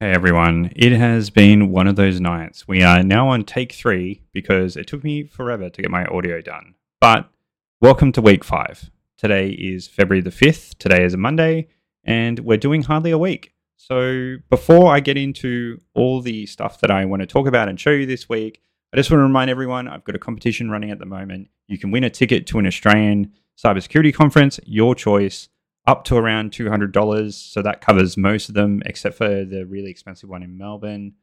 Hey 0.00 0.12
everyone, 0.12 0.70
it 0.76 0.92
has 0.92 1.28
been 1.28 1.72
one 1.72 1.88
of 1.88 1.96
those 1.96 2.20
nights. 2.20 2.68
We 2.68 2.84
are 2.84 3.02
now 3.02 3.30
on 3.30 3.42
take 3.42 3.72
three 3.72 4.22
because 4.32 4.76
it 4.76 4.86
took 4.86 5.02
me 5.02 5.24
forever 5.24 5.68
to 5.68 5.82
get 5.82 5.90
my 5.90 6.04
audio 6.04 6.40
done. 6.40 6.76
But 7.00 7.28
welcome 7.80 8.12
to 8.12 8.22
week 8.22 8.44
five. 8.44 8.92
Today 9.16 9.50
is 9.50 9.88
February 9.88 10.20
the 10.20 10.30
5th, 10.30 10.78
today 10.78 11.04
is 11.04 11.14
a 11.14 11.16
Monday, 11.16 11.66
and 12.04 12.38
we're 12.38 12.58
doing 12.58 12.84
hardly 12.84 13.10
a 13.10 13.18
week. 13.18 13.54
So 13.74 14.36
before 14.48 14.94
I 14.94 15.00
get 15.00 15.16
into 15.16 15.80
all 15.94 16.22
the 16.22 16.46
stuff 16.46 16.78
that 16.78 16.92
I 16.92 17.04
want 17.04 17.22
to 17.22 17.26
talk 17.26 17.48
about 17.48 17.68
and 17.68 17.80
show 17.80 17.90
you 17.90 18.06
this 18.06 18.28
week, 18.28 18.62
I 18.92 18.98
just 18.98 19.10
want 19.10 19.18
to 19.18 19.24
remind 19.24 19.50
everyone 19.50 19.88
I've 19.88 20.04
got 20.04 20.14
a 20.14 20.20
competition 20.20 20.70
running 20.70 20.92
at 20.92 21.00
the 21.00 21.06
moment. 21.06 21.48
You 21.66 21.76
can 21.76 21.90
win 21.90 22.04
a 22.04 22.10
ticket 22.10 22.46
to 22.46 22.60
an 22.60 22.68
Australian 22.68 23.32
cybersecurity 23.60 24.14
conference, 24.14 24.60
your 24.64 24.94
choice 24.94 25.48
up 25.88 26.04
to 26.04 26.16
around 26.16 26.52
$200. 26.52 27.32
So 27.32 27.62
that 27.62 27.80
covers 27.80 28.18
most 28.18 28.50
of 28.50 28.54
them, 28.54 28.82
except 28.84 29.16
for 29.16 29.44
the 29.44 29.64
really 29.64 29.90
expensive 29.90 30.28
one 30.28 30.42
in 30.42 30.58
Melbourne. 30.58 31.14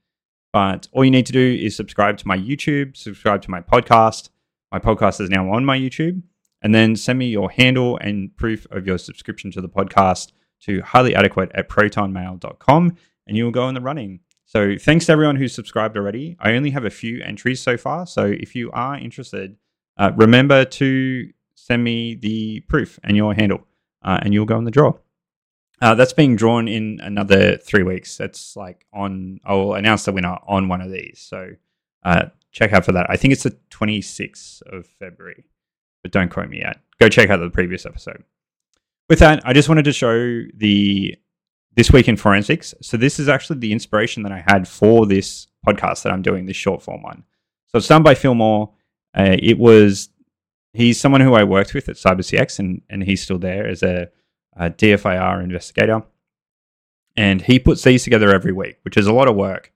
But 0.52 0.88
all 0.92 1.06
you 1.06 1.12
need 1.12 1.28
to 1.28 1.32
do 1.32 1.60
is 1.62 1.76
subscribe 1.76 2.18
to 2.18 2.28
my 2.28 2.38
YouTube, 2.38 2.98
subscribe 2.98 3.44
to 3.44 3.52
my 3.52 3.62
podcast. 3.62 4.30
My 4.72 4.80
podcast 4.80 5.22
is 5.22 5.30
now 5.30 5.52
on 5.52 5.66
my 5.66 5.78
YouTube. 5.78 6.24
And 6.64 6.74
then 6.74 6.96
send 6.96 7.20
me 7.20 7.28
your 7.28 7.52
handle 7.52 8.00
and 8.02 8.36
proof 8.38 8.66
of 8.72 8.88
your 8.88 8.98
subscription 8.98 9.52
to 9.52 9.62
the 9.62 9.70
podcast 9.70 10.32
to 10.62 10.82
hardlyadequate 10.82 11.52
at 11.54 11.70
protonmail.com 11.70 12.98
and 13.28 13.38
you'll 13.38 13.52
go 13.52 13.70
in 13.70 13.76
the 13.76 13.82
running. 13.82 14.22
So 14.46 14.78
thanks 14.80 15.06
to 15.06 15.12
everyone 15.12 15.36
who's 15.36 15.54
subscribed 15.54 15.96
already. 15.96 16.38
I 16.40 16.54
only 16.54 16.72
have 16.72 16.86
a 16.86 16.90
few 16.90 17.22
entries 17.22 17.62
so 17.62 17.78
far. 17.78 18.08
So 18.08 18.26
if 18.26 18.56
you 18.56 18.72
are 18.72 18.98
interested, 18.98 19.58
uh, 19.98 20.12
remember 20.16 20.66
to 20.66 21.30
send 21.54 21.84
me 21.84 22.16
the 22.16 22.62
proof 22.62 23.00
and 23.04 23.16
your 23.16 23.36
handle 23.36 23.68
uh, 24.06 24.20
and 24.22 24.34
you'll 24.34 24.46
go 24.46 24.58
in 24.58 24.64
the 24.64 24.72
draw. 24.72 24.94
Uh, 25.82 25.96
that's 25.96 26.14
being 26.14 26.38
drawn 26.38 26.70
in 26.70 27.02
another 27.02 27.58
three 27.58 27.84
weeks. 27.84 28.16
That's 28.16 28.56
like 28.56 28.86
on, 28.94 29.42
I'll 29.44 29.74
announce 29.74 30.06
the 30.06 30.14
winner 30.14 30.38
on 30.48 30.70
one 30.70 30.80
of 30.80 30.90
these. 30.90 31.20
So 31.20 31.50
uh, 32.04 32.28
check 32.52 32.72
out 32.72 32.86
for 32.86 32.94
that. 32.94 33.08
I 33.10 33.18
think 33.18 33.34
it's 33.34 33.44
the 33.44 33.58
26th 33.72 34.62
of 34.72 34.88
February, 34.88 35.44
but 36.02 36.14
don't 36.14 36.30
quote 36.30 36.48
me 36.48 36.60
yet. 36.60 36.80
Go 37.00 37.10
check 37.10 37.30
out 37.30 37.38
the 37.42 37.50
previous 37.50 37.86
episode. 37.86 38.24
With 39.10 39.20
that, 39.20 39.42
I 39.46 39.52
just 39.52 39.68
wanted 39.68 39.86
to 39.86 39.94
show 39.94 40.44
the 40.56 41.18
this 41.76 41.92
week 41.92 42.08
in 42.08 42.16
forensics. 42.16 42.74
So 42.82 42.96
this 42.96 43.20
is 43.20 43.28
actually 43.28 43.60
the 43.60 43.74
inspiration 43.74 44.24
that 44.24 44.32
I 44.32 44.44
had 44.48 44.66
for 44.66 45.06
this 45.06 45.48
podcast 45.68 46.04
that 46.04 46.14
I'm 46.14 46.22
doing, 46.22 46.46
this 46.46 46.56
short 46.56 46.82
form 46.82 47.02
one. 47.02 47.26
So 47.68 47.80
it's 47.80 47.88
done 47.88 48.02
by 48.02 48.16
Phil 48.16 48.34
Moore. 48.34 48.72
Uh, 49.14 49.36
it 49.38 49.60
was 49.60 50.10
he's 50.76 51.00
someone 51.00 51.22
who 51.22 51.34
I 51.34 51.44
worked 51.44 51.74
with 51.74 51.90
at 51.90 51.96
CyberCX, 51.96 52.60
and 52.60 52.82
and 52.90 53.04
he's 53.04 53.22
still 53.22 53.40
there 53.40 53.68
as 53.68 53.82
a, 53.82 54.10
a 54.56 54.70
DFIR 54.70 55.44
investigator. 55.44 56.04
And 57.18 57.42
he 57.42 57.60
puts 57.60 57.84
these 57.84 58.04
together 58.04 58.34
every 58.34 58.52
week, 58.52 58.78
which 58.84 58.98
is 58.98 59.08
a 59.08 59.14
lot 59.14 59.30
of 59.30 59.36
work. 59.36 59.72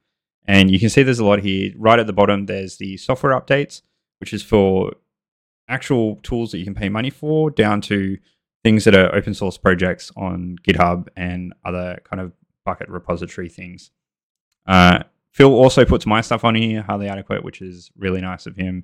And 0.45 0.70
you 0.70 0.80
can 0.80 0.89
see 0.89 1.03
there's 1.03 1.20
a 1.20 1.25
lot 1.25 1.39
here. 1.39 1.72
Right 1.77 2.00
at 2.00 2.05
the 2.05 2.14
bottom, 2.14 2.47
there's 2.47 2.77
the 2.77 2.97
software 2.97 3.39
updates, 3.39 3.81
which 4.20 4.33
is 4.33 4.44
for 4.44 4.94
actual 5.70 6.17
tools 6.17 6.52
that 6.52 6.58
you 6.58 6.66
can 6.66 6.75
pay 6.75 6.89
money 6.89 7.09
for, 7.09 7.50
down 7.50 7.80
to 7.81 8.17
things 8.64 8.83
that 8.83 8.95
are 8.95 9.16
open 9.16 9.33
source 9.33 9.58
projects 9.58 10.11
on 10.17 10.58
GitHub 10.64 11.08
and 11.16 11.53
other 11.64 12.02
kind 12.03 12.20
of 12.20 12.33
bucket 12.66 12.89
repository 12.89 13.47
things. 13.47 13.92
Uh, 14.67 15.03
Phil 15.31 15.53
also 15.53 15.86
puts 15.86 16.05
my 16.05 16.20
stuff 16.20 16.44
on 16.44 16.55
here, 16.55 16.81
Hardly 16.81 17.08
Adequate, 17.08 17.44
which 17.44 17.61
is 17.61 17.92
really 17.95 18.20
nice 18.20 18.45
of 18.45 18.55
him. 18.55 18.83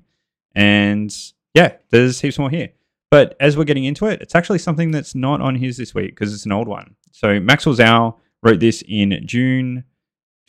And 0.54 1.14
yeah, 1.56 1.72
there's 1.90 2.20
heaps 2.20 2.38
more 2.38 2.50
here. 2.50 2.68
But 3.10 3.34
as 3.40 3.56
we're 3.56 3.64
getting 3.64 3.84
into 3.84 4.04
it, 4.06 4.20
it's 4.20 4.34
actually 4.34 4.58
something 4.58 4.90
that's 4.90 5.14
not 5.14 5.40
on 5.40 5.54
his 5.54 5.78
this 5.78 5.94
week 5.94 6.10
because 6.10 6.34
it's 6.34 6.44
an 6.44 6.52
old 6.52 6.68
one. 6.68 6.96
So 7.12 7.40
Maxwell 7.40 7.74
Zhou 7.74 8.14
wrote 8.42 8.60
this 8.60 8.82
in 8.86 9.22
June 9.24 9.84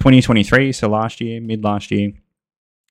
2023, 0.02 0.74
so 0.74 0.90
last 0.90 1.22
year, 1.22 1.40
mid 1.40 1.64
last 1.64 1.92
year. 1.92 2.12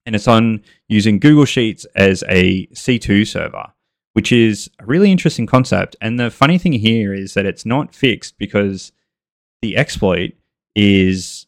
And 0.06 0.14
it's 0.14 0.28
on 0.28 0.62
using 0.88 1.18
Google 1.18 1.44
Sheets 1.44 1.84
as 1.94 2.24
a 2.26 2.66
C2 2.68 3.26
server, 3.26 3.66
which 4.14 4.32
is 4.32 4.70
a 4.78 4.86
really 4.86 5.12
interesting 5.12 5.46
concept. 5.46 5.94
And 6.00 6.18
the 6.18 6.30
funny 6.30 6.56
thing 6.56 6.72
here 6.72 7.12
is 7.12 7.34
that 7.34 7.44
it's 7.44 7.66
not 7.66 7.94
fixed 7.94 8.38
because 8.38 8.92
the 9.60 9.76
exploit 9.76 10.32
is 10.74 11.46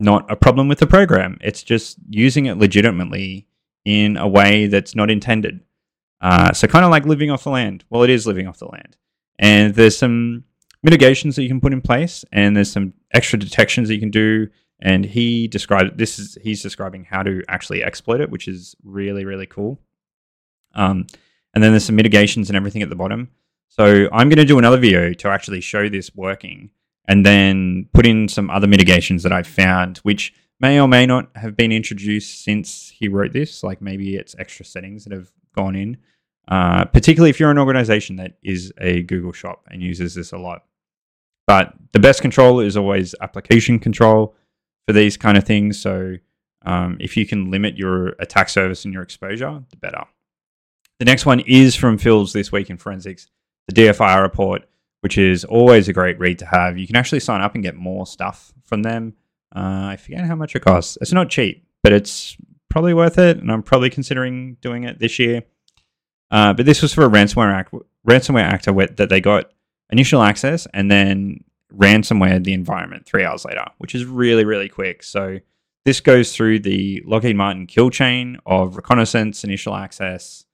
not 0.00 0.28
a 0.28 0.34
problem 0.34 0.66
with 0.66 0.80
the 0.80 0.88
program. 0.88 1.38
It's 1.40 1.62
just 1.62 1.98
using 2.08 2.46
it 2.46 2.58
legitimately 2.58 3.46
in 3.84 4.16
a 4.16 4.26
way 4.26 4.66
that's 4.66 4.96
not 4.96 5.08
intended. 5.08 5.60
Uh, 6.20 6.52
so 6.52 6.66
kind 6.66 6.84
of 6.84 6.90
like 6.90 7.06
living 7.06 7.30
off 7.30 7.44
the 7.44 7.50
land. 7.50 7.84
Well, 7.88 8.02
it 8.02 8.10
is 8.10 8.26
living 8.26 8.46
off 8.46 8.58
the 8.58 8.66
land, 8.66 8.96
and 9.38 9.74
there's 9.74 9.96
some 9.96 10.44
mitigations 10.82 11.36
that 11.36 11.42
you 11.42 11.48
can 11.48 11.60
put 11.60 11.72
in 11.72 11.80
place, 11.80 12.24
and 12.32 12.56
there's 12.56 12.72
some 12.72 12.94
extra 13.12 13.38
detections 13.38 13.88
that 13.88 13.94
you 13.94 14.00
can 14.00 14.10
do. 14.10 14.48
And 14.82 15.04
he 15.04 15.46
described 15.46 15.98
this 15.98 16.18
is 16.18 16.38
he's 16.42 16.62
describing 16.62 17.04
how 17.04 17.22
to 17.22 17.42
actually 17.48 17.84
exploit 17.84 18.20
it, 18.20 18.30
which 18.30 18.48
is 18.48 18.74
really 18.82 19.24
really 19.24 19.46
cool. 19.46 19.78
Um, 20.74 21.06
and 21.54 21.62
then 21.62 21.72
there's 21.72 21.84
some 21.84 21.96
mitigations 21.96 22.48
and 22.48 22.56
everything 22.56 22.82
at 22.82 22.88
the 22.88 22.96
bottom. 22.96 23.30
So 23.68 24.08
I'm 24.12 24.28
going 24.28 24.38
to 24.38 24.44
do 24.44 24.58
another 24.58 24.78
video 24.78 25.12
to 25.12 25.28
actually 25.28 25.60
show 25.60 25.88
this 25.88 26.14
working, 26.14 26.70
and 27.06 27.26
then 27.26 27.88
put 27.92 28.06
in 28.06 28.28
some 28.28 28.50
other 28.50 28.66
mitigations 28.66 29.22
that 29.22 29.32
I've 29.32 29.46
found, 29.46 29.98
which 29.98 30.32
may 30.60 30.80
or 30.80 30.88
may 30.88 31.06
not 31.06 31.30
have 31.36 31.56
been 31.56 31.72
introduced 31.72 32.42
since 32.42 32.92
he 32.94 33.08
wrote 33.08 33.32
this. 33.32 33.62
Like 33.62 33.80
maybe 33.80 34.16
it's 34.16 34.34
extra 34.38 34.64
settings 34.64 35.04
that 35.04 35.12
have 35.12 35.30
gone 35.54 35.76
in, 35.76 35.96
uh, 36.48 36.84
particularly 36.86 37.30
if 37.30 37.40
you're 37.40 37.50
an 37.50 37.58
organization 37.58 38.16
that 38.16 38.38
is 38.42 38.72
a 38.78 39.02
Google 39.02 39.32
shop 39.32 39.64
and 39.68 39.82
uses 39.82 40.14
this 40.14 40.32
a 40.32 40.38
lot. 40.38 40.64
But 41.46 41.74
the 41.92 41.98
best 41.98 42.22
control 42.22 42.60
is 42.60 42.76
always 42.76 43.14
application 43.20 43.78
control 43.78 44.36
for 44.86 44.92
these 44.92 45.16
kind 45.16 45.36
of 45.36 45.44
things. 45.44 45.80
So 45.80 46.16
um, 46.62 46.96
if 47.00 47.16
you 47.16 47.26
can 47.26 47.50
limit 47.50 47.76
your 47.76 48.08
attack 48.20 48.48
surface 48.48 48.84
and 48.84 48.94
your 48.94 49.02
exposure, 49.02 49.62
the 49.70 49.76
better. 49.76 50.04
The 50.98 51.04
next 51.06 51.24
one 51.24 51.40
is 51.40 51.74
from 51.74 51.98
Phil's 51.98 52.32
This 52.32 52.52
Week 52.52 52.68
in 52.68 52.76
Forensics, 52.76 53.28
the 53.66 53.74
DFIR 53.74 54.22
report, 54.22 54.68
which 55.00 55.16
is 55.16 55.44
always 55.44 55.88
a 55.88 55.92
great 55.92 56.18
read 56.18 56.38
to 56.40 56.46
have. 56.46 56.76
You 56.76 56.86
can 56.86 56.96
actually 56.96 57.20
sign 57.20 57.40
up 57.40 57.54
and 57.54 57.64
get 57.64 57.74
more 57.74 58.06
stuff 58.06 58.52
from 58.66 58.82
them. 58.82 59.14
Uh, 59.54 59.88
I 59.92 59.96
forget 59.96 60.24
how 60.26 60.36
much 60.36 60.54
it 60.54 60.60
costs. 60.60 60.98
It's 61.00 61.12
not 61.12 61.30
cheap, 61.30 61.66
but 61.82 61.92
it's 61.92 62.36
probably 62.70 62.94
worth 62.94 63.18
it, 63.18 63.36
and 63.36 63.52
I'm 63.52 63.62
probably 63.62 63.90
considering 63.90 64.56
doing 64.62 64.84
it 64.84 64.98
this 64.98 65.18
year. 65.18 65.42
Uh, 66.30 66.54
but 66.54 66.64
this 66.64 66.80
was 66.80 66.94
for 66.94 67.04
a 67.04 67.08
ransomware 67.10 67.52
act, 67.52 67.74
ransomware 68.08 68.44
actor 68.44 68.72
that 68.72 69.08
they 69.08 69.20
got 69.20 69.52
initial 69.90 70.22
access 70.22 70.66
and 70.72 70.90
then 70.90 71.44
ransomware 71.76 72.42
the 72.42 72.52
environment 72.52 73.04
three 73.04 73.24
hours 73.24 73.44
later, 73.44 73.64
which 73.78 73.94
is 73.94 74.04
really 74.04 74.44
really 74.44 74.68
quick. 74.68 75.02
So 75.02 75.40
this 75.84 76.00
goes 76.00 76.34
through 76.34 76.60
the 76.60 77.02
Lockheed 77.06 77.36
Martin 77.36 77.66
kill 77.66 77.90
chain 77.90 78.38
of 78.46 78.76
reconnaissance, 78.76 79.44
initial 79.44 79.74
access, 79.74 80.44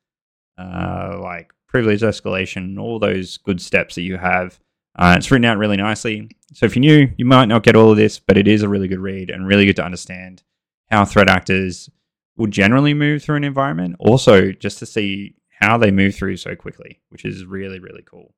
uh, 0.57 1.19
like 1.21 1.53
privilege 1.69 2.01
escalation, 2.01 2.79
all 2.79 2.99
those 2.99 3.37
good 3.39 3.61
steps 3.61 3.97
that 3.97 4.03
you 4.03 4.17
have. 4.17 4.59
Uh, 4.99 5.15
it's 5.19 5.31
written 5.31 5.45
out 5.45 5.59
really 5.59 5.77
nicely. 5.77 6.31
So 6.55 6.65
if 6.65 6.75
you're 6.75 6.81
new, 6.81 7.13
you 7.19 7.27
might 7.27 7.47
not 7.47 7.65
get 7.65 7.77
all 7.77 7.91
of 7.91 7.99
this, 7.99 8.19
but 8.19 8.39
it 8.39 8.49
is 8.49 8.63
a 8.63 8.69
really 8.69 8.89
good 8.89 9.01
read 9.01 9.29
and 9.29 9.47
really 9.47 9.67
good 9.67 9.77
to 9.77 9.85
understand 9.85 10.43
how 10.91 11.05
threat 11.05 11.29
actors 11.29 11.91
will 12.37 12.47
generally 12.47 12.95
move 12.95 13.23
through 13.23 13.37
an 13.37 13.45
environment. 13.45 13.97
Also, 13.99 14.53
just 14.53 14.79
to 14.79 14.87
see 14.87 15.35
how 15.61 15.79
they 15.79 15.91
move 15.91 16.15
through 16.15 16.37
so 16.37 16.55
quickly, 16.55 17.01
which 17.09 17.25
is 17.25 17.45
really, 17.45 17.79
really 17.79 18.03
cool. 18.03 18.35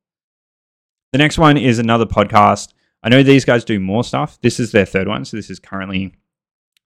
The 1.11 1.17
next 1.17 1.37
one 1.37 1.57
is 1.57 1.79
another 1.79 2.05
podcast. 2.05 2.73
I 3.03 3.09
know 3.09 3.23
these 3.23 3.45
guys 3.45 3.65
do 3.65 3.79
more 3.79 4.03
stuff. 4.03 4.39
This 4.41 4.59
is 4.59 4.71
their 4.71 4.85
third 4.85 5.07
one. 5.07 5.25
So 5.25 5.37
this 5.37 5.49
is 5.49 5.59
currently 5.59 6.13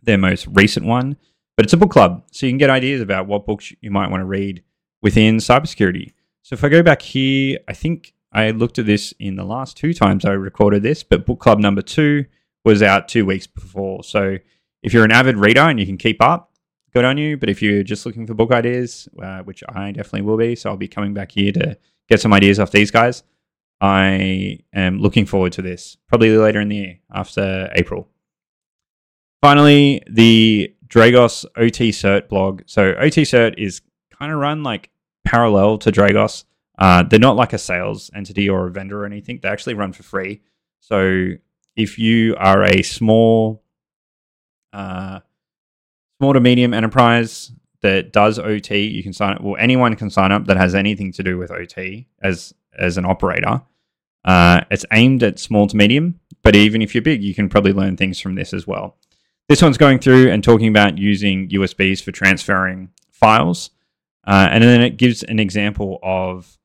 their 0.01 0.17
most 0.17 0.47
recent 0.47 0.85
one, 0.85 1.17
but 1.55 1.65
it's 1.65 1.73
a 1.73 1.77
book 1.77 1.91
club. 1.91 2.23
So 2.31 2.45
you 2.45 2.51
can 2.51 2.57
get 2.57 2.69
ideas 2.69 3.01
about 3.01 3.27
what 3.27 3.45
books 3.45 3.73
you 3.81 3.91
might 3.91 4.09
want 4.09 4.21
to 4.21 4.25
read 4.25 4.63
within 5.01 5.37
cybersecurity. 5.37 6.13
So 6.43 6.53
if 6.53 6.63
I 6.63 6.69
go 6.69 6.83
back 6.83 7.01
here, 7.01 7.59
I 7.67 7.73
think 7.73 8.13
I 8.31 8.51
looked 8.51 8.79
at 8.79 8.85
this 8.85 9.13
in 9.19 9.35
the 9.35 9.43
last 9.43 9.77
two 9.77 9.93
times 9.93 10.25
I 10.25 10.31
recorded 10.31 10.83
this, 10.83 11.03
but 11.03 11.25
book 11.25 11.39
club 11.39 11.59
number 11.59 11.81
two 11.81 12.25
was 12.65 12.81
out 12.81 13.07
two 13.07 13.25
weeks 13.25 13.47
before. 13.47 14.03
So 14.03 14.37
if 14.81 14.93
you're 14.93 15.05
an 15.05 15.11
avid 15.11 15.37
reader 15.37 15.61
and 15.61 15.79
you 15.79 15.85
can 15.85 15.97
keep 15.97 16.21
up, 16.21 16.52
good 16.93 17.05
on 17.05 17.17
you. 17.17 17.37
But 17.37 17.49
if 17.49 17.61
you're 17.61 17.83
just 17.83 18.05
looking 18.05 18.25
for 18.27 18.33
book 18.33 18.51
ideas, 18.51 19.07
uh, 19.21 19.41
which 19.43 19.63
I 19.69 19.91
definitely 19.91 20.21
will 20.21 20.37
be, 20.37 20.55
so 20.55 20.69
I'll 20.69 20.77
be 20.77 20.87
coming 20.87 21.13
back 21.13 21.31
here 21.31 21.51
to 21.53 21.77
get 22.07 22.21
some 22.21 22.33
ideas 22.33 22.59
off 22.59 22.71
these 22.71 22.91
guys. 22.91 23.23
I 23.81 24.59
am 24.73 24.99
looking 24.99 25.25
forward 25.25 25.51
to 25.53 25.61
this 25.61 25.97
probably 26.07 26.37
later 26.37 26.61
in 26.61 26.69
the 26.69 26.75
year 26.75 26.99
after 27.11 27.69
April. 27.75 28.07
Finally, 29.41 30.01
the 30.09 30.73
Dragos 30.87 31.45
OT 31.57 31.89
Cert 31.89 32.29
blog. 32.29 32.61
So 32.65 32.93
OT 32.93 33.23
Cert 33.23 33.55
is 33.57 33.81
kind 34.17 34.31
of 34.31 34.39
run 34.39 34.63
like 34.63 34.89
parallel 35.25 35.77
to 35.79 35.91
Dragos. 35.91 36.45
Uh, 36.77 37.03
they're 37.03 37.19
not 37.19 37.35
like 37.35 37.51
a 37.53 37.57
sales 37.57 38.09
entity 38.15 38.47
or 38.47 38.67
a 38.67 38.71
vendor 38.71 39.03
or 39.03 39.05
anything. 39.05 39.39
They 39.41 39.49
actually 39.49 39.73
run 39.73 39.91
for 39.91 40.03
free. 40.03 40.41
So 40.79 41.31
if 41.75 41.99
you 41.99 42.35
are 42.37 42.63
a 42.63 42.83
small 42.83 43.63
uh, 44.71 45.19
small 46.23 46.33
to 46.33 46.39
medium 46.39 46.73
enterprise 46.73 47.51
that 47.81 48.13
does 48.13 48.39
OT, 48.39 48.87
you 48.87 49.03
can 49.03 49.11
sign 49.11 49.33
up. 49.33 49.41
Well, 49.41 49.57
anyone 49.59 49.93
can 49.97 50.09
sign 50.09 50.31
up 50.31 50.45
that 50.45 50.55
has 50.55 50.73
anything 50.73 51.11
to 51.11 51.23
do 51.23 51.37
with 51.37 51.51
OT 51.51 52.07
as 52.21 52.53
as 52.79 52.97
an 52.97 53.05
operator. 53.05 53.61
Uh, 54.23 54.61
it's 54.71 54.85
aimed 54.93 55.21
at 55.21 55.37
small 55.37 55.67
to 55.67 55.75
medium. 55.75 56.21
but 56.41 56.55
even 56.55 56.81
if 56.81 56.95
you're 56.95 57.01
big, 57.01 57.21
you 57.21 57.35
can 57.35 57.49
probably 57.49 57.73
learn 57.73 57.97
things 57.97 58.21
from 58.21 58.35
this 58.35 58.53
as 58.53 58.65
well. 58.65 58.95
This 59.49 59.61
one's 59.61 59.77
going 59.77 59.99
through 59.99 60.31
and 60.31 60.41
talking 60.41 60.69
about 60.69 60.97
using 60.97 61.49
USBs 61.49 62.01
for 62.01 62.11
transferring 62.13 62.89
files. 63.11 63.71
Uh, 64.25 64.47
and 64.49 64.63
then 64.63 64.81
it 64.81 64.97
gives 64.97 65.23
an 65.23 65.39
example 65.39 65.99
of 66.03 66.57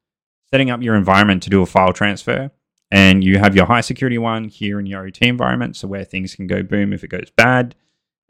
setting 0.51 0.71
up 0.71 0.83
your 0.83 0.95
environment 0.95 1.43
to 1.43 1.51
do 1.51 1.63
a 1.63 1.67
file 1.67 1.93
transfer. 1.93 2.53
And 2.93 3.25
you 3.25 3.39
have 3.39 3.57
your 3.57 3.67
high 3.67 3.83
security 3.83 4.19
one 4.19 4.49
here 4.49 4.79
in 4.79 4.87
your 4.87 5.05
OT 5.05 5.27
environment, 5.27 5.77
so 5.77 5.89
where 5.89 6.05
things 6.05 6.37
can 6.37 6.47
go 6.47 6.63
boom 6.63 6.93
if 6.93 7.03
it 7.03 7.09
goes 7.09 7.31
bad, 7.37 7.75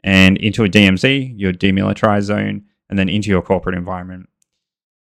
and 0.03 0.37
into 0.37 0.63
a 0.63 0.69
DMZ, 0.69 1.33
your 1.37 1.53
demilitarized 1.53 2.23
zone, 2.23 2.63
and 2.89 2.97
then 2.97 3.09
into 3.09 3.29
your 3.29 3.41
corporate 3.41 3.75
environment. 3.75 4.29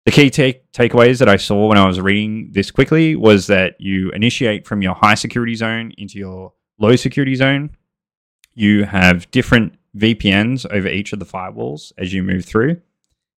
The 0.05 0.11
key 0.11 0.29
take- 0.29 0.71
takeaways 0.71 1.19
that 1.19 1.27
I 1.27 1.35
saw 1.35 1.67
when 1.67 1.77
I 1.77 1.85
was 1.85 1.99
reading 1.99 2.49
this 2.53 2.71
quickly 2.71 3.15
was 3.15 3.47
that 3.47 3.75
you 3.79 4.09
initiate 4.11 4.65
from 4.65 4.81
your 4.81 4.93
high 4.93 5.15
security 5.15 5.55
zone 5.55 5.91
into 5.97 6.17
your 6.17 6.53
low 6.79 6.95
security 6.95 7.35
zone. 7.35 7.71
You 8.53 8.85
have 8.85 9.29
different 9.31 9.77
VPNs 9.97 10.65
over 10.71 10.87
each 10.87 11.11
of 11.11 11.19
the 11.19 11.25
firewalls 11.25 11.91
as 11.97 12.13
you 12.13 12.23
move 12.23 12.45
through. 12.45 12.81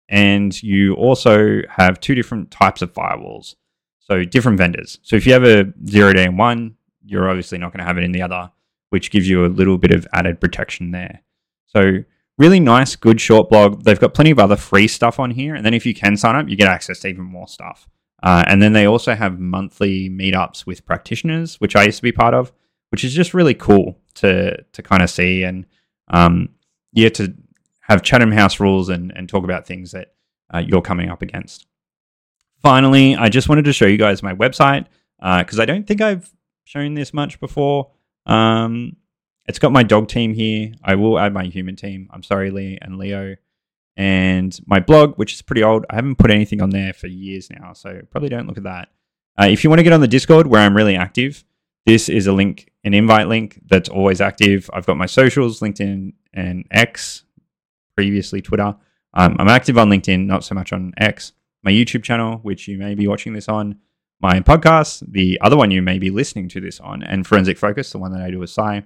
And 0.08 0.60
you 0.62 0.94
also 0.94 1.62
have 1.68 2.00
two 2.00 2.14
different 2.14 2.50
types 2.50 2.82
of 2.82 2.92
firewalls. 2.92 3.54
So 4.00 4.24
different 4.24 4.58
vendors. 4.58 4.98
So 5.02 5.16
if 5.16 5.26
you 5.26 5.32
have 5.34 5.44
a 5.44 5.72
zero 5.86 6.12
day 6.12 6.24
in 6.24 6.36
one, 6.36 6.76
you're 7.04 7.28
obviously 7.28 7.58
not 7.58 7.72
going 7.72 7.80
to 7.80 7.86
have 7.86 7.98
it 7.98 8.04
in 8.04 8.12
the 8.12 8.22
other, 8.22 8.50
which 8.90 9.10
gives 9.10 9.28
you 9.28 9.44
a 9.44 9.48
little 9.48 9.78
bit 9.78 9.90
of 9.90 10.06
added 10.12 10.40
protection 10.40 10.90
there. 10.90 11.22
So 11.68 11.98
really 12.38 12.60
nice, 12.60 12.96
good 12.96 13.20
short 13.20 13.48
blog. 13.48 13.84
They've 13.84 13.98
got 13.98 14.14
plenty 14.14 14.30
of 14.30 14.38
other 14.38 14.56
free 14.56 14.88
stuff 14.88 15.20
on 15.20 15.30
here. 15.30 15.54
And 15.54 15.64
then 15.64 15.74
if 15.74 15.86
you 15.86 15.94
can 15.94 16.16
sign 16.16 16.36
up, 16.36 16.48
you 16.48 16.56
get 16.56 16.68
access 16.68 17.00
to 17.00 17.08
even 17.08 17.24
more 17.24 17.48
stuff. 17.48 17.88
Uh, 18.22 18.44
and 18.46 18.60
then 18.60 18.72
they 18.72 18.86
also 18.86 19.14
have 19.14 19.38
monthly 19.38 20.10
meetups 20.10 20.66
with 20.66 20.84
practitioners, 20.84 21.60
which 21.60 21.76
I 21.76 21.84
used 21.84 21.98
to 21.98 22.02
be 22.02 22.12
part 22.12 22.34
of, 22.34 22.52
which 22.90 23.04
is 23.04 23.14
just 23.14 23.34
really 23.34 23.54
cool 23.54 23.98
to 24.14 24.60
to 24.72 24.82
kind 24.82 25.02
of 25.02 25.10
see 25.10 25.44
and 25.44 25.66
um, 26.08 26.48
yeah 26.92 27.10
to 27.10 27.34
have 27.82 28.02
Chatham 28.02 28.32
House 28.32 28.58
rules 28.58 28.88
and 28.88 29.12
and 29.14 29.28
talk 29.28 29.44
about 29.44 29.66
things 29.66 29.92
that 29.92 30.14
uh, 30.52 30.58
you're 30.58 30.82
coming 30.82 31.10
up 31.10 31.22
against. 31.22 31.66
Finally, 32.60 33.14
I 33.14 33.28
just 33.28 33.48
wanted 33.48 33.66
to 33.66 33.72
show 33.72 33.86
you 33.86 33.98
guys 33.98 34.20
my 34.22 34.34
website 34.34 34.86
because 35.20 35.60
uh, 35.60 35.62
I 35.62 35.64
don't 35.64 35.86
think 35.86 36.00
I've 36.00 36.32
shown 36.64 36.94
this 36.94 37.14
much 37.14 37.38
before. 37.38 37.92
Um, 38.26 38.96
it's 39.48 39.58
got 39.58 39.72
my 39.72 39.82
dog 39.82 40.08
team 40.08 40.34
here. 40.34 40.72
I 40.82 40.94
will 40.94 41.18
add 41.18 41.32
my 41.34 41.44
human 41.44 41.76
team. 41.76 42.08
I'm 42.12 42.22
sorry, 42.22 42.50
Lee 42.50 42.78
and 42.80 42.98
Leo. 42.98 43.36
And 43.96 44.56
my 44.66 44.78
blog, 44.78 45.16
which 45.16 45.32
is 45.32 45.42
pretty 45.42 45.64
old. 45.64 45.84
I 45.90 45.96
haven't 45.96 46.16
put 46.16 46.30
anything 46.30 46.62
on 46.62 46.70
there 46.70 46.92
for 46.92 47.08
years 47.08 47.50
now, 47.50 47.72
so 47.72 48.00
probably 48.10 48.28
don't 48.28 48.46
look 48.46 48.58
at 48.58 48.62
that. 48.64 48.90
Uh, 49.40 49.46
if 49.46 49.64
you 49.64 49.70
want 49.70 49.80
to 49.80 49.84
get 49.84 49.92
on 49.92 50.00
the 50.00 50.08
Discord 50.08 50.46
where 50.46 50.60
I'm 50.60 50.76
really 50.76 50.94
active, 50.94 51.44
this 51.86 52.08
is 52.08 52.26
a 52.26 52.32
link, 52.32 52.70
an 52.84 52.94
invite 52.94 53.26
link 53.26 53.60
that's 53.66 53.88
always 53.88 54.20
active. 54.20 54.70
I've 54.72 54.86
got 54.86 54.96
my 54.96 55.06
socials, 55.06 55.60
LinkedIn 55.60 56.12
and 56.32 56.64
X, 56.70 57.24
previously 57.96 58.40
Twitter. 58.40 58.76
Um, 59.14 59.36
I'm 59.38 59.48
active 59.48 59.78
on 59.78 59.88
LinkedIn, 59.88 60.26
not 60.26 60.44
so 60.44 60.54
much 60.54 60.72
on 60.72 60.92
X 60.98 61.32
my 61.62 61.70
YouTube 61.70 62.02
channel, 62.02 62.38
which 62.38 62.68
you 62.68 62.78
may 62.78 62.94
be 62.94 63.06
watching 63.06 63.32
this 63.32 63.48
on, 63.48 63.78
my 64.20 64.40
podcast, 64.40 65.04
the 65.06 65.38
other 65.40 65.56
one 65.56 65.70
you 65.70 65.82
may 65.82 65.98
be 65.98 66.10
listening 66.10 66.48
to 66.48 66.60
this 66.60 66.80
on, 66.80 67.02
and 67.02 67.26
Forensic 67.26 67.58
Focus, 67.58 67.92
the 67.92 67.98
one 67.98 68.12
that 68.12 68.22
I 68.22 68.30
do 68.30 68.38
with 68.38 68.50
Sai. 68.50 68.84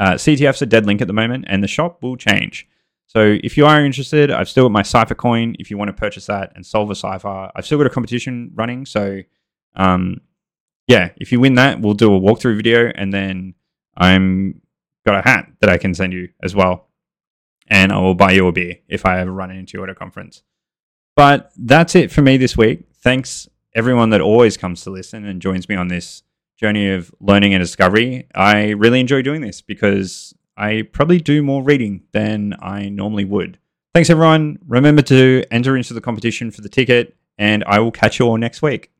Uh, 0.00 0.14
CTF's 0.14 0.62
a 0.62 0.66
dead 0.66 0.86
link 0.86 1.02
at 1.02 1.06
the 1.06 1.12
moment, 1.12 1.44
and 1.46 1.62
the 1.62 1.68
shop 1.68 2.02
will 2.02 2.16
change. 2.16 2.66
So 3.06 3.36
if 3.44 3.58
you 3.58 3.66
are 3.66 3.84
interested, 3.84 4.30
I've 4.30 4.48
still 4.48 4.64
got 4.64 4.72
my 4.72 4.82
Cypher 4.82 5.14
coin. 5.14 5.54
If 5.58 5.70
you 5.70 5.76
want 5.76 5.88
to 5.88 5.92
purchase 5.92 6.24
that 6.26 6.52
and 6.54 6.64
solve 6.64 6.90
a 6.90 6.94
Cypher, 6.94 7.50
I've 7.54 7.66
still 7.66 7.76
got 7.76 7.86
a 7.86 7.90
competition 7.90 8.50
running. 8.54 8.86
So 8.86 9.20
um, 9.76 10.22
yeah, 10.86 11.10
if 11.16 11.32
you 11.32 11.38
win 11.38 11.54
that, 11.56 11.80
we'll 11.80 11.94
do 11.94 12.14
a 12.14 12.20
walkthrough 12.20 12.56
video, 12.56 12.90
and 12.94 13.12
then 13.12 13.54
I'm 13.94 14.62
got 15.04 15.18
a 15.18 15.28
hat 15.28 15.52
that 15.60 15.68
I 15.68 15.76
can 15.76 15.94
send 15.94 16.14
you 16.14 16.30
as 16.42 16.54
well, 16.54 16.88
and 17.66 17.92
I 17.92 17.98
will 17.98 18.14
buy 18.14 18.32
you 18.32 18.46
a 18.46 18.52
beer 18.52 18.78
if 18.88 19.04
I 19.04 19.20
ever 19.20 19.30
run 19.30 19.50
into 19.50 19.76
you 19.76 19.84
at 19.84 19.90
a 19.90 19.94
conference. 19.94 20.42
But 21.14 21.52
that's 21.58 21.94
it 21.94 22.10
for 22.10 22.22
me 22.22 22.38
this 22.38 22.56
week. 22.56 22.86
Thanks 23.02 23.48
everyone 23.74 24.10
that 24.10 24.20
always 24.20 24.56
comes 24.56 24.82
to 24.82 24.90
listen 24.90 25.26
and 25.26 25.42
joins 25.42 25.68
me 25.68 25.76
on 25.76 25.88
this 25.88 26.22
journey 26.60 26.90
of 26.90 27.12
learning 27.20 27.54
and 27.54 27.62
discovery. 27.62 28.26
I 28.34 28.70
really 28.70 29.00
enjoy 29.00 29.22
doing 29.22 29.40
this 29.40 29.62
because 29.62 30.34
I 30.58 30.82
probably 30.92 31.18
do 31.18 31.42
more 31.42 31.62
reading 31.62 32.02
than 32.12 32.54
I 32.60 32.90
normally 32.90 33.24
would. 33.24 33.58
Thanks 33.94 34.10
everyone. 34.10 34.58
Remember 34.68 35.00
to 35.02 35.42
enter 35.50 35.74
into 35.74 35.94
the 35.94 36.02
competition 36.02 36.50
for 36.50 36.60
the 36.60 36.68
ticket 36.68 37.16
and 37.38 37.64
I 37.66 37.78
will 37.78 37.90
catch 37.90 38.18
you 38.18 38.26
all 38.26 38.36
next 38.36 38.60
week. 38.60 38.92